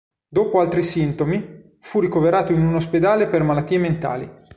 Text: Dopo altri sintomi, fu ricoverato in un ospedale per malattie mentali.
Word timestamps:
Dopo 0.27 0.59
altri 0.59 0.81
sintomi, 0.81 1.75
fu 1.79 1.99
ricoverato 1.99 2.51
in 2.53 2.65
un 2.65 2.73
ospedale 2.73 3.27
per 3.27 3.43
malattie 3.43 3.77
mentali. 3.77 4.27